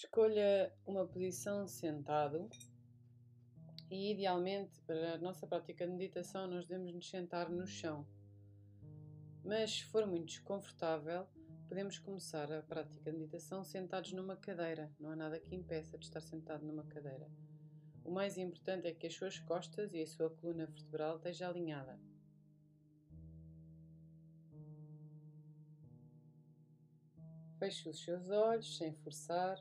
Escolha 0.00 0.72
uma 0.86 1.04
posição 1.04 1.66
sentado 1.66 2.48
e, 3.90 4.12
idealmente, 4.12 4.80
para 4.82 5.14
a 5.14 5.18
nossa 5.18 5.44
prática 5.44 5.84
de 5.84 5.92
meditação, 5.92 6.46
nós 6.46 6.64
devemos 6.64 6.94
nos 6.94 7.10
sentar 7.10 7.50
no 7.50 7.66
chão. 7.66 8.06
Mas, 9.44 9.72
se 9.72 9.84
for 9.86 10.06
muito 10.06 10.26
desconfortável, 10.26 11.26
podemos 11.66 11.98
começar 11.98 12.52
a 12.52 12.62
prática 12.62 13.10
de 13.10 13.18
meditação 13.18 13.64
sentados 13.64 14.12
numa 14.12 14.36
cadeira. 14.36 14.88
Não 15.00 15.10
há 15.10 15.16
nada 15.16 15.40
que 15.40 15.52
impeça 15.52 15.98
de 15.98 16.04
estar 16.04 16.20
sentado 16.20 16.64
numa 16.64 16.84
cadeira. 16.84 17.28
O 18.04 18.12
mais 18.12 18.38
importante 18.38 18.86
é 18.86 18.94
que 18.94 19.08
as 19.08 19.14
suas 19.14 19.40
costas 19.40 19.92
e 19.92 20.00
a 20.00 20.06
sua 20.06 20.30
coluna 20.30 20.66
vertebral 20.66 21.16
esteja 21.16 21.48
alinhada. 21.48 21.98
Feche 27.58 27.88
os 27.88 28.00
seus 28.04 28.30
olhos 28.30 28.76
sem 28.76 28.94
forçar. 28.94 29.60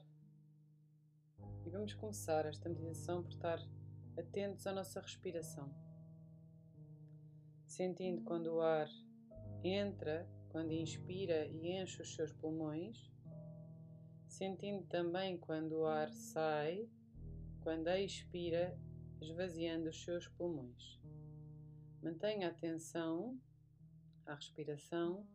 E 1.68 1.70
vamos 1.70 1.94
começar 1.96 2.46
esta 2.46 2.70
meditação 2.70 3.22
por 3.22 3.30
estar 3.30 3.60
atentos 4.18 4.66
à 4.66 4.72
nossa 4.72 5.02
respiração. 5.02 5.70
Sentindo 7.66 8.24
quando 8.24 8.54
o 8.54 8.62
ar 8.62 8.88
entra, 9.62 10.26
quando 10.48 10.72
inspira 10.72 11.46
e 11.46 11.74
enche 11.74 12.02
os 12.02 12.16
seus 12.16 12.32
pulmões. 12.32 13.12
Sentindo 14.30 14.86
também 14.86 15.38
quando 15.38 15.80
o 15.80 15.86
ar 15.86 16.10
sai, 16.14 16.90
quando 17.60 17.90
expira, 17.90 18.80
esvaziando 19.20 19.90
os 19.90 20.02
seus 20.06 20.26
pulmões. 20.26 21.02
Mantenha 22.02 22.48
atenção 22.48 23.38
à 24.26 24.36
respiração 24.36 25.28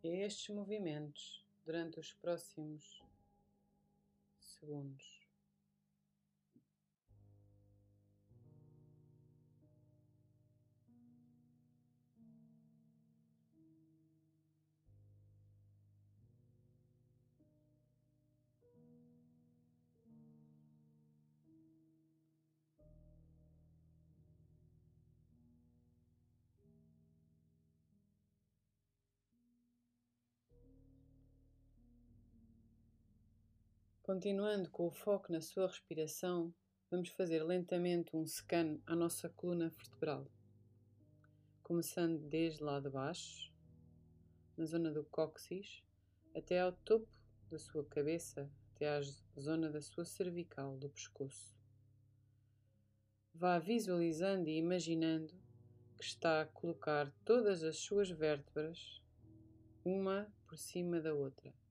e 0.00 0.10
a 0.10 0.26
estes 0.26 0.54
movimentos 0.54 1.44
durante 1.64 1.98
os 1.98 2.12
próximos 2.14 3.02
segundos. 4.38 5.21
Continuando 34.02 34.68
com 34.68 34.88
o 34.88 34.90
foco 34.90 35.30
na 35.30 35.40
sua 35.40 35.68
respiração, 35.68 36.52
vamos 36.90 37.10
fazer 37.10 37.40
lentamente 37.44 38.16
um 38.16 38.26
scan 38.26 38.80
à 38.84 38.96
nossa 38.96 39.28
coluna 39.28 39.68
vertebral, 39.68 40.28
começando 41.62 42.18
desde 42.28 42.64
lá 42.64 42.80
de 42.80 42.90
baixo, 42.90 43.54
na 44.56 44.64
zona 44.64 44.90
do 44.90 45.04
cóccix, 45.04 45.84
até 46.34 46.58
ao 46.58 46.72
topo 46.72 47.08
da 47.48 47.60
sua 47.60 47.84
cabeça, 47.84 48.50
até 48.74 48.88
à 48.88 49.00
zona 49.40 49.70
da 49.70 49.80
sua 49.80 50.04
cervical, 50.04 50.76
do 50.76 50.90
pescoço. 50.90 51.56
Vá 53.32 53.60
visualizando 53.60 54.48
e 54.48 54.58
imaginando 54.58 55.32
que 55.96 56.04
está 56.04 56.40
a 56.40 56.46
colocar 56.46 57.14
todas 57.24 57.62
as 57.62 57.78
suas 57.78 58.10
vértebras 58.10 59.00
uma 59.84 60.26
por 60.48 60.58
cima 60.58 61.00
da 61.00 61.14
outra 61.14 61.61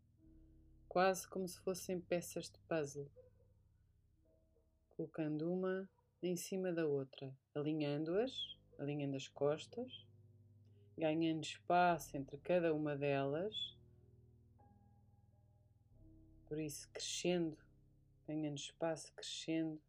quase 0.91 1.25
como 1.25 1.47
se 1.47 1.57
fossem 1.61 2.01
peças 2.01 2.49
de 2.49 2.59
puzzle, 2.67 3.09
colocando 4.89 5.49
uma 5.49 5.89
em 6.21 6.35
cima 6.35 6.73
da 6.73 6.85
outra, 6.85 7.33
alinhando-as, 7.55 8.33
alinhando 8.77 9.15
as 9.15 9.25
costas, 9.29 10.05
ganhando 10.97 11.45
espaço 11.45 12.17
entre 12.17 12.37
cada 12.39 12.73
uma 12.73 12.93
delas, 12.97 13.55
por 16.45 16.59
isso 16.59 16.89
crescendo, 16.91 17.57
ganhando 18.27 18.57
espaço, 18.57 19.13
crescendo, 19.13 19.81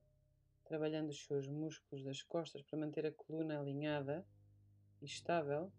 trabalhando 0.62 1.11
os 1.11 1.25
seus 1.25 1.49
músculos 1.49 2.05
das 2.05 2.23
costas 2.23 2.62
para 2.62 2.79
manter 2.79 3.07
a 3.07 3.12
coluna 3.12 3.59
alinhada 3.59 4.25
e 5.01 5.05
estável. 5.07 5.73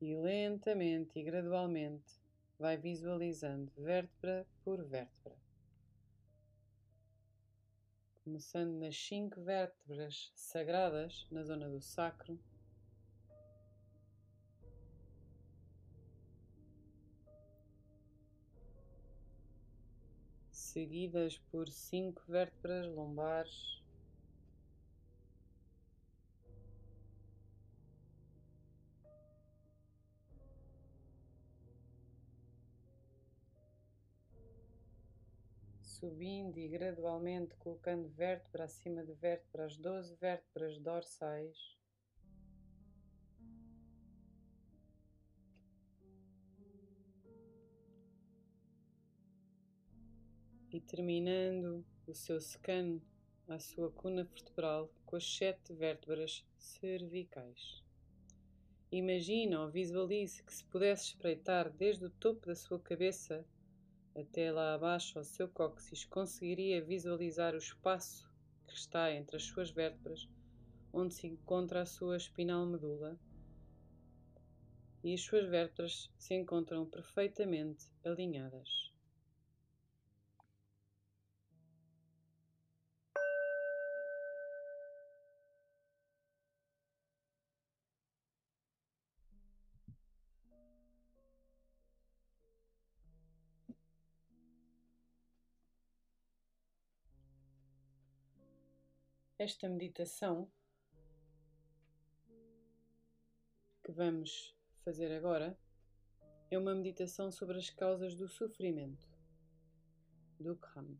E 0.00 0.14
lentamente 0.16 1.18
e 1.18 1.22
gradualmente 1.22 2.20
vai 2.58 2.76
visualizando 2.76 3.70
vértebra 3.76 4.46
por 4.64 4.82
vértebra. 4.84 5.38
Começando 8.24 8.78
nas 8.78 8.96
cinco 8.96 9.42
vértebras 9.42 10.30
sagradas 10.34 11.26
na 11.30 11.42
zona 11.42 11.68
do 11.68 11.80
sacro. 11.80 12.38
Seguidas 20.50 21.38
por 21.50 21.68
cinco 21.68 22.22
vértebras 22.28 22.86
lombares. 22.86 23.79
Subindo 36.00 36.56
e 36.56 36.66
gradualmente 36.66 37.54
colocando 37.56 38.08
vértebra 38.08 38.64
acima 38.64 39.04
de 39.04 39.12
vértebra, 39.12 39.66
as 39.66 39.76
12 39.76 40.16
vértebras 40.16 40.78
dorsais. 40.78 41.78
E 50.72 50.80
terminando 50.80 51.84
o 52.06 52.14
seu 52.14 52.40
scan 52.40 53.00
à 53.46 53.58
sua 53.58 53.90
coluna 53.90 54.24
vertebral 54.24 54.90
com 55.04 55.16
as 55.16 55.36
sete 55.36 55.74
vértebras 55.74 56.46
cervicais. 56.56 57.84
Imagina 58.90 59.60
ou 59.60 59.70
visualize 59.70 60.42
que 60.42 60.54
se 60.54 60.64
pudesse 60.64 61.08
espreitar 61.08 61.70
desde 61.70 62.06
o 62.06 62.10
topo 62.10 62.46
da 62.46 62.54
sua 62.54 62.78
cabeça 62.78 63.44
até 64.14 64.50
lá 64.50 64.74
abaixo 64.74 65.18
ao 65.18 65.24
seu 65.24 65.48
cóccix, 65.48 66.04
conseguiria 66.04 66.84
visualizar 66.84 67.54
o 67.54 67.58
espaço 67.58 68.30
que 68.66 68.74
está 68.74 69.12
entre 69.12 69.36
as 69.36 69.44
suas 69.44 69.70
vértebras, 69.70 70.28
onde 70.92 71.14
se 71.14 71.26
encontra 71.26 71.82
a 71.82 71.86
sua 71.86 72.16
espinal 72.16 72.66
medula, 72.66 73.18
e 75.02 75.14
as 75.14 75.20
suas 75.22 75.48
vértebras 75.48 76.10
se 76.18 76.34
encontram 76.34 76.84
perfeitamente 76.84 77.86
alinhadas. 78.04 78.89
Esta 99.40 99.70
meditação 99.70 100.52
que 103.82 103.90
vamos 103.90 104.54
fazer 104.84 105.10
agora 105.12 105.58
é 106.50 106.58
uma 106.58 106.74
meditação 106.74 107.32
sobre 107.32 107.56
as 107.56 107.70
causas 107.70 108.14
do 108.14 108.28
sofrimento, 108.28 109.08
do 110.38 110.54
Kham. 110.56 110.94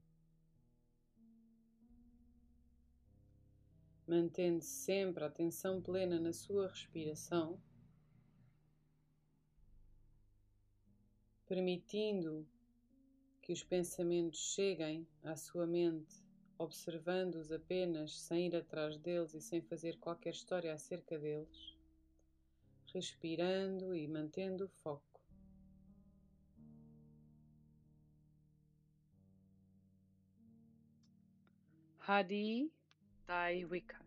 Mantendo 4.06 4.62
sempre 4.62 5.22
a 5.22 5.26
atenção 5.26 5.82
plena 5.82 6.18
na 6.18 6.32
sua 6.32 6.68
respiração, 6.68 7.62
permitindo 11.44 12.48
que 13.42 13.52
os 13.52 13.62
pensamentos 13.62 14.54
cheguem 14.54 15.06
à 15.22 15.36
sua 15.36 15.66
mente 15.66 16.29
observando-os 16.60 17.50
apenas 17.50 18.20
sem 18.20 18.48
ir 18.48 18.54
atrás 18.54 18.98
deles 18.98 19.32
e 19.32 19.40
sem 19.40 19.62
fazer 19.62 19.96
qualquer 19.96 20.34
história 20.34 20.74
acerca 20.74 21.18
deles, 21.18 21.74
respirando 22.92 23.96
e 23.96 24.06
mantendo 24.06 24.66
o 24.66 24.68
foco. 24.68 25.20
Hadi 32.06 32.70
Daiwika 33.26 33.98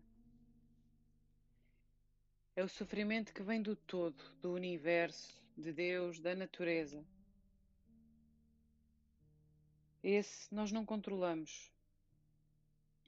é 2.54 2.62
o 2.62 2.68
sofrimento 2.68 3.34
que 3.34 3.42
vem 3.42 3.60
do 3.60 3.74
todo, 3.74 4.22
do 4.40 4.52
universo, 4.52 5.42
de 5.58 5.72
Deus, 5.72 6.20
da 6.20 6.36
natureza. 6.36 7.04
Esse 10.00 10.54
nós 10.54 10.70
não 10.70 10.86
controlamos. 10.86 11.73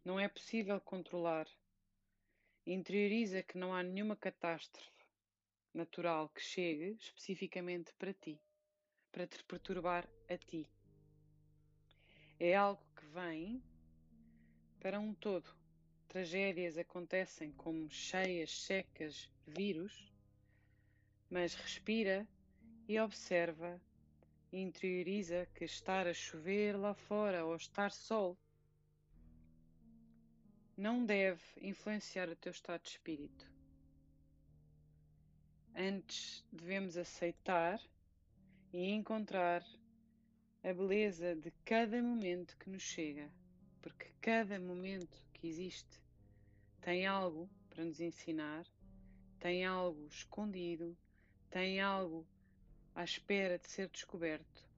Não 0.07 0.21
é 0.21 0.29
possível 0.29 0.81
controlar. 0.81 1.49
Interioriza 2.65 3.43
que 3.43 3.59
não 3.59 3.75
há 3.75 3.83
nenhuma 3.83 4.15
catástrofe 4.15 5.05
natural 5.75 6.29
que 6.29 6.41
chegue 6.41 6.93
especificamente 6.93 7.93
para 7.95 8.15
ti, 8.15 8.41
para 9.11 9.27
te 9.27 9.43
perturbar 9.43 10.09
a 10.29 10.39
ti. 10.39 10.71
É 12.39 12.55
algo 12.55 12.87
que 12.95 13.05
vem 13.07 13.61
para 14.79 15.01
um 15.01 15.13
todo. 15.13 15.53
Tragédias 16.07 16.79
acontecem 16.79 17.51
como 17.51 17.91
cheias, 17.91 18.63
secas, 18.63 19.29
vírus, 19.45 20.15
mas 21.29 21.53
respira 21.57 22.25
e 22.87 22.97
observa 23.01 23.83
interioriza 24.53 25.49
que 25.53 25.65
estar 25.65 26.07
a 26.07 26.15
chover 26.15 26.77
lá 26.77 26.95
fora 26.95 27.45
ou 27.45 27.57
estar 27.57 27.91
sol 27.91 28.39
não 30.77 31.07
deve 31.07 31.43
influenciar 31.63 32.29
o 32.29 32.37
teu 32.37 32.53
estado 32.53 32.83
de 32.83 32.91
espírito. 32.91 33.51
Antes 35.75 36.45
devemos 36.53 36.99
aceitar 36.99 37.81
e 38.73 38.91
encontrar 38.91 39.65
a 40.63 40.75
beleza 40.75 41.35
de 41.35 41.51
cada 41.65 42.03
momento 42.03 42.57
que 42.59 42.69
nos 42.69 42.83
chega, 42.83 43.31
porque 43.81 44.11
cada 44.21 44.59
momento 44.59 45.17
que 45.33 45.47
existe 45.47 46.01
tem 46.83 47.07
algo 47.07 47.49
para 47.71 47.85
nos 47.85 48.01
ensinar, 48.01 48.67
tem 49.39 49.65
algo 49.65 50.07
escondido, 50.09 50.97
tem 51.49 51.81
algo 51.81 52.27
à 52.95 53.03
espera 53.03 53.59
de 53.59 53.69
ser 53.69 53.89
descoberto, 53.89 54.69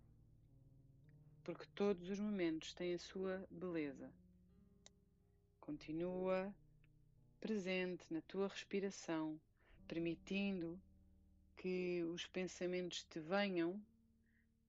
porque 1.42 1.66
todos 1.74 2.08
os 2.08 2.20
momentos 2.20 2.72
têm 2.74 2.94
a 2.94 2.98
sua 2.98 3.44
beleza. 3.50 4.12
Continua 5.68 6.50
presente 7.38 8.02
na 8.10 8.22
tua 8.22 8.48
respiração, 8.48 9.38
permitindo 9.86 10.80
que 11.58 12.02
os 12.04 12.24
pensamentos 12.24 13.04
te 13.04 13.20
venham, 13.20 13.78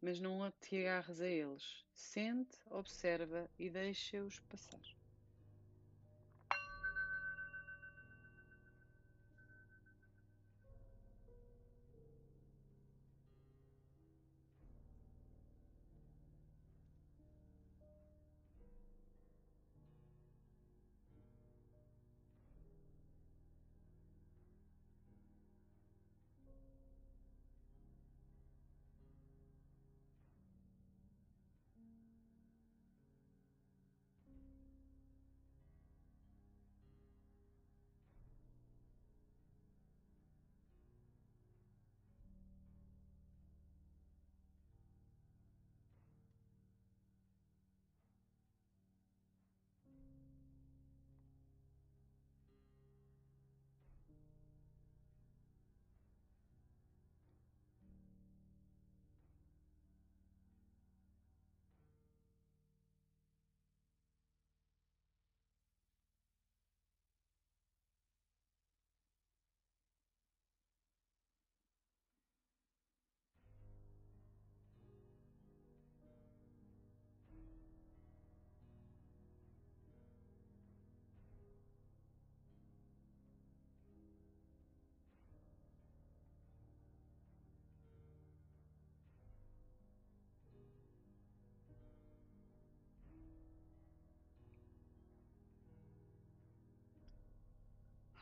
mas 0.01 0.19
não 0.19 0.51
te 0.59 0.75
agarres 0.75 1.21
a 1.21 1.25
eles. 1.25 1.85
Sente, 1.93 2.57
observa 2.69 3.49
e 3.57 3.69
deixa-os 3.69 4.41
passar. 4.41 4.98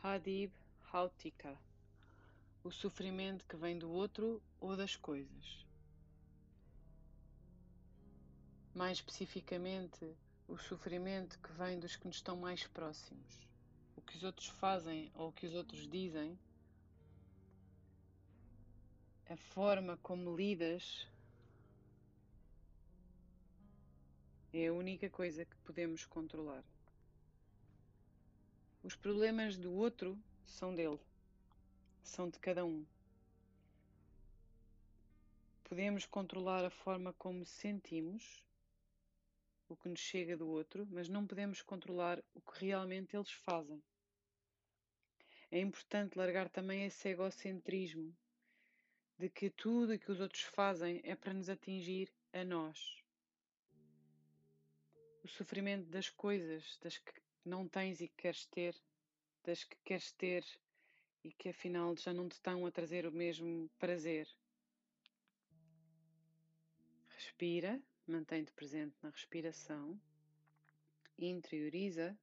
Hadib 0.08 0.54
Hautika 0.94 1.60
o 2.64 2.72
sofrimento 2.72 3.46
que 3.46 3.58
vem 3.58 3.78
do 3.78 3.90
outro 3.90 4.42
ou 4.60 4.76
das 4.76 4.96
coisas. 4.96 5.66
Mais 8.74 9.00
especificamente, 9.00 10.16
o 10.48 10.58
sofrimento 10.58 11.38
que 11.40 11.52
vem 11.54 11.78
dos 11.78 11.98
que 11.98 12.08
nos 12.08 12.18
estão 12.18 12.38
mais 12.38 12.66
próximos. 12.68 13.48
O 13.98 14.02
que 14.02 14.16
os 14.16 14.24
outros 14.24 14.48
fazem 14.48 15.12
ou 15.14 15.30
o 15.30 15.32
que 15.34 15.46
os 15.46 15.54
outros 15.54 15.88
dizem, 15.90 16.40
a 19.30 19.36
forma 19.36 19.98
como 19.98 20.36
lidas 20.36 21.06
é 24.54 24.68
a 24.68 24.74
única 24.74 25.10
coisa 25.10 25.44
que 25.44 25.56
podemos 25.58 26.06
controlar. 26.06 26.64
Os 28.88 28.96
problemas 28.96 29.58
do 29.58 29.74
outro 29.74 30.18
são 30.46 30.74
dele, 30.74 30.98
são 32.02 32.30
de 32.30 32.40
cada 32.40 32.64
um. 32.64 32.86
Podemos 35.66 36.06
controlar 36.06 36.64
a 36.64 36.70
forma 36.70 37.12
como 37.12 37.46
sentimos 37.46 38.42
o 39.68 39.76
que 39.76 39.90
nos 39.90 40.00
chega 40.00 40.38
do 40.38 40.48
outro, 40.48 40.88
mas 40.90 41.10
não 41.10 41.28
podemos 41.28 41.62
controlar 41.62 42.24
o 42.34 42.40
que 42.40 42.64
realmente 42.64 43.14
eles 43.14 43.30
fazem. 43.30 43.84
É 45.52 45.60
importante 45.60 46.18
largar 46.18 46.48
também 46.48 46.86
esse 46.86 47.10
egocentrismo 47.10 48.16
de 49.20 49.28
que 49.30 49.50
tudo 49.50 49.96
o 49.96 50.00
que 50.00 50.14
os 50.14 50.22
outros 50.22 50.44
fazem 50.44 51.02
é 51.04 51.14
para 51.14 51.34
nos 51.34 51.50
atingir 51.50 52.10
a 52.32 52.46
nós. 52.46 53.04
O 55.26 55.28
sofrimento 55.28 55.90
das 55.90 56.10
coisas, 56.10 56.80
das 56.82 56.98
que 56.98 57.27
não 57.48 57.68
tens 57.68 58.02
e 58.02 58.08
que 58.08 58.16
queres 58.18 58.46
ter, 58.46 58.76
das 59.44 59.64
que 59.64 59.78
queres 59.84 60.12
ter 60.12 60.46
e 61.24 61.32
que 61.32 61.50
afinal 61.50 61.96
já 61.96 62.14
não 62.14 62.28
te 62.28 62.34
estão 62.34 62.66
a 62.66 62.72
trazer 62.72 63.06
o 63.06 63.12
mesmo 63.12 63.70
prazer. 63.80 64.28
Respira, 67.10 67.82
mantém-te 68.06 68.52
presente 68.52 68.96
na 69.02 69.10
respiração, 69.10 70.00
interioriza, 71.18 72.18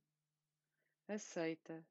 aceita 1.08 1.84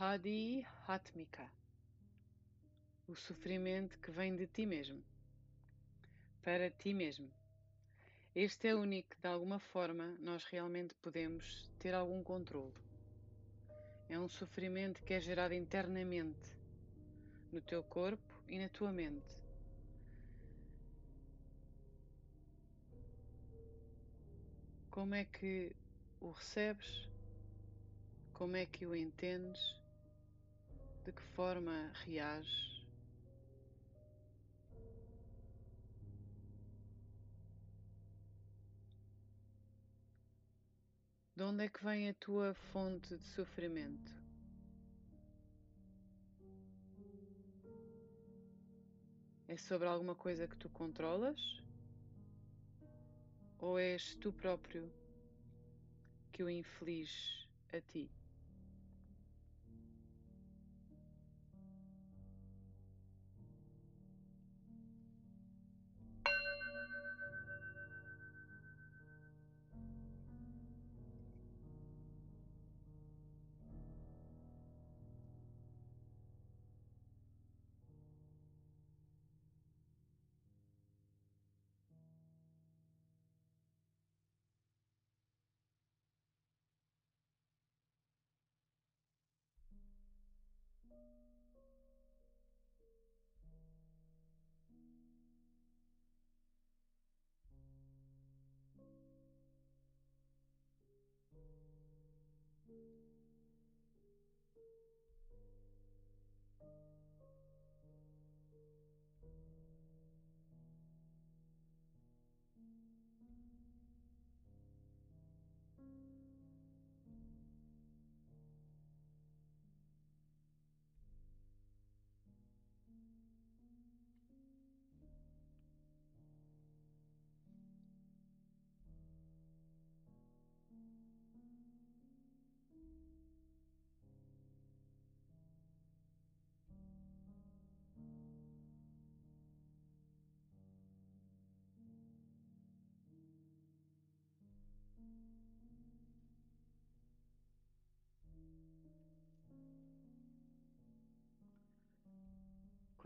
Hadi 0.00 0.64
Hatmika 0.86 1.50
o 3.08 3.16
sofrimento 3.16 3.98
que 3.98 4.12
vem 4.12 4.36
de 4.36 4.46
ti 4.46 4.64
mesmo, 4.64 5.02
para 6.40 6.70
ti 6.70 6.94
mesmo. 6.94 7.28
Este 8.32 8.68
é 8.68 8.76
o 8.76 8.82
único 8.82 9.20
de 9.20 9.26
alguma 9.26 9.58
forma, 9.58 10.16
nós 10.20 10.44
realmente 10.44 10.94
podemos 11.02 11.68
ter 11.80 11.94
algum 11.94 12.22
controle. 12.22 12.72
É 14.08 14.16
um 14.16 14.28
sofrimento 14.28 15.02
que 15.02 15.14
é 15.14 15.20
gerado 15.20 15.52
internamente, 15.52 16.56
no 17.50 17.60
teu 17.60 17.82
corpo 17.82 18.44
e 18.46 18.56
na 18.56 18.68
tua 18.68 18.92
mente. 18.92 19.36
Como 24.92 25.16
é 25.16 25.24
que 25.24 25.74
o 26.20 26.30
recebes? 26.30 27.08
Como 28.32 28.54
é 28.54 28.64
que 28.64 28.86
o 28.86 28.94
entendes? 28.94 29.87
De 31.08 31.12
que 31.14 31.22
forma 31.22 31.90
reages? 32.04 32.84
De 41.34 41.42
onde 41.42 41.64
é 41.64 41.68
que 41.70 41.82
vem 41.82 42.10
a 42.10 42.12
tua 42.12 42.52
fonte 42.52 43.16
de 43.16 43.24
sofrimento? 43.24 44.12
É 49.48 49.56
sobre 49.56 49.88
alguma 49.88 50.14
coisa 50.14 50.46
que 50.46 50.58
tu 50.58 50.68
controlas? 50.68 51.40
Ou 53.60 53.78
és 53.78 54.14
tu 54.16 54.30
próprio 54.30 54.92
que 56.30 56.42
o 56.42 56.50
inflige 56.50 57.48
a 57.72 57.80
ti? 57.80 58.17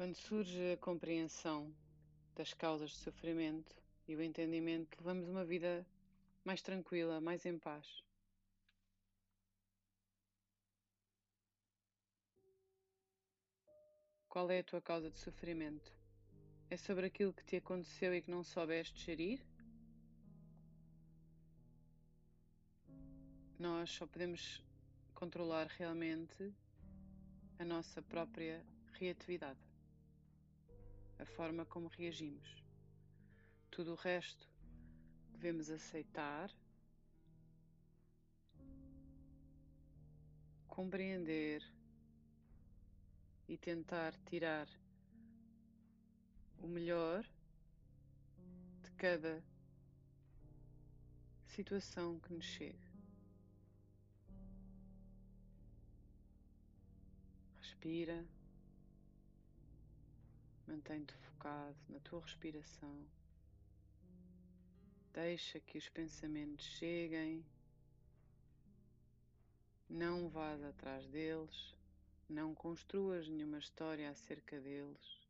Quando 0.03 0.17
surge 0.17 0.73
a 0.73 0.77
compreensão 0.79 1.73
das 2.35 2.53
causas 2.53 2.91
de 2.91 2.97
sofrimento 2.97 3.73
e 4.09 4.17
o 4.17 4.21
entendimento, 4.21 4.99
levamos 4.99 5.29
uma 5.29 5.45
vida 5.45 5.87
mais 6.45 6.61
tranquila, 6.61 7.21
mais 7.21 7.47
em 7.47 7.57
paz. 7.57 8.03
Qual 14.29 14.51
é 14.51 14.59
a 14.59 14.65
tua 14.65 14.81
causa 14.81 15.09
de 15.09 15.21
sofrimento? 15.21 15.97
É 16.69 16.77
sobre 16.77 17.07
aquilo 17.07 17.33
que 17.33 17.45
te 17.45 17.55
aconteceu 17.55 18.13
e 18.13 18.21
que 18.21 18.29
não 18.29 18.43
soubeste 18.43 19.01
gerir? 19.05 19.41
Nós 23.57 23.89
só 23.89 24.05
podemos 24.05 24.65
controlar 25.15 25.69
realmente 25.69 26.53
a 27.57 27.65
nossa 27.65 28.03
própria 28.03 28.67
reatividade 28.95 29.72
a 31.23 31.25
forma 31.25 31.65
como 31.65 31.87
reagimos. 31.87 32.65
Tudo 33.71 33.93
o 33.93 33.95
resto 33.95 34.51
devemos 35.31 35.71
aceitar, 35.71 36.51
compreender 40.67 41.63
e 43.49 43.57
tentar 43.57 44.17
tirar 44.27 44.69
o 46.59 46.67
melhor 46.67 47.25
de 48.83 48.91
cada 48.93 49.45
situação 51.47 52.19
que 52.19 52.33
nos 52.33 52.45
chega. 52.45 52.93
Respira. 57.61 58.42
Mantém-te 60.73 61.13
focado 61.13 61.77
na 61.91 62.01
tua 62.01 62.23
respiração. 62.23 63.07
Deixa 65.13 65.61
que 65.61 65.77
os 65.77 65.87
pensamentos 65.91 66.65
cheguem. 66.65 67.45
Não 69.87 70.31
vás 70.31 70.65
atrás 70.65 71.07
deles. 71.09 71.77
Não 72.27 72.55
construas 72.55 73.29
nenhuma 73.29 73.59
história 73.59 74.09
acerca 74.09 74.59
deles. 74.63 75.29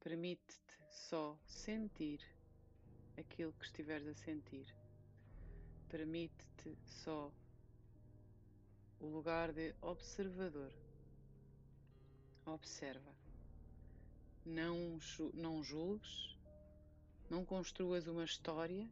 Permite-te 0.00 0.76
só 0.90 1.38
sentir 1.46 2.20
aquilo 3.16 3.52
que 3.52 3.66
estiveres 3.66 4.08
a 4.08 4.14
sentir. 4.14 4.66
Permite-te 5.88 6.76
só 6.84 7.32
o 8.98 9.06
lugar 9.06 9.52
de 9.52 9.72
observador. 9.80 10.74
Observa 12.44 13.21
não, 14.44 14.98
não 15.34 15.62
julgues, 15.62 16.36
não 17.30 17.44
construas 17.44 18.06
uma 18.06 18.24
história 18.24 18.88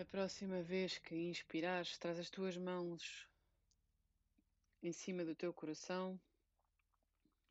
Da 0.00 0.06
próxima 0.06 0.62
vez 0.62 0.96
que 0.96 1.14
inspirares, 1.14 1.98
traz 1.98 2.18
as 2.18 2.30
tuas 2.30 2.56
mãos 2.56 3.28
em 4.82 4.92
cima 4.92 5.26
do 5.26 5.34
teu 5.34 5.52
coração 5.52 6.18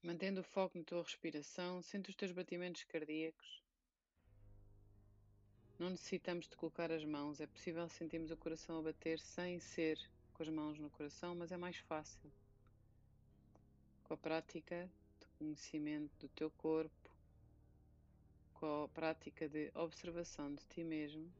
Mantendo 0.01 0.41
o 0.41 0.43
foco 0.43 0.75
na 0.75 0.83
tua 0.83 1.03
respiração, 1.03 1.79
sente 1.83 2.09
os 2.09 2.15
teus 2.15 2.31
batimentos 2.31 2.83
cardíacos. 2.85 3.61
Não 5.77 5.91
necessitamos 5.91 6.49
de 6.49 6.57
colocar 6.57 6.91
as 6.91 7.05
mãos, 7.05 7.39
é 7.39 7.45
possível 7.45 7.87
sentirmos 7.87 8.31
o 8.31 8.37
coração 8.37 8.79
a 8.79 8.81
bater 8.81 9.19
sem 9.19 9.59
ser 9.59 9.99
com 10.33 10.41
as 10.41 10.49
mãos 10.49 10.79
no 10.79 10.89
coração, 10.89 11.35
mas 11.35 11.51
é 11.51 11.57
mais 11.57 11.77
fácil. 11.77 12.31
Com 14.05 14.15
a 14.15 14.17
prática 14.17 14.89
de 15.19 15.27
conhecimento 15.37 16.17
do 16.17 16.27
teu 16.29 16.49
corpo, 16.49 17.11
com 18.55 18.85
a 18.85 18.87
prática 18.87 19.47
de 19.47 19.69
observação 19.75 20.51
de 20.51 20.65
ti 20.65 20.83
mesmo, 20.83 21.31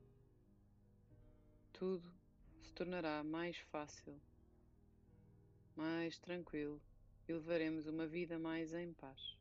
tudo 1.80 2.12
se 2.62 2.74
tornará 2.74 3.24
mais 3.24 3.58
fácil, 3.72 4.20
mais 5.78 6.20
tranquilo 6.20 6.82
e 7.26 7.32
levaremos 7.32 7.88
uma 7.88 8.06
vida 8.06 8.38
mais 8.38 8.74
em 8.74 8.92
paz. 8.92 9.38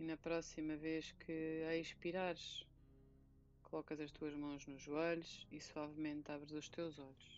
E 0.00 0.02
na 0.02 0.16
próxima 0.16 0.76
vez 0.76 1.12
que 1.12 1.62
a 1.68 1.76
expirares, 1.76 2.66
colocas 3.64 4.00
as 4.00 4.12
tuas 4.12 4.32
mãos 4.32 4.66
nos 4.66 4.80
joelhos 4.80 5.46
e 5.52 5.60
suavemente 5.60 6.32
abres 6.32 6.52
os 6.52 6.70
teus 6.70 6.98
olhos. 6.98 7.37